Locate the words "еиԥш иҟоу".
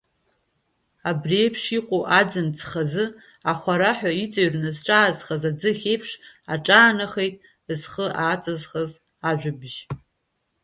1.41-2.03